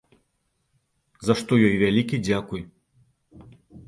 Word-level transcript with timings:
За 1.29 1.33
што 1.41 1.53
ёй 1.67 1.75
вялікі 1.83 2.21
дзякуй. 2.29 2.61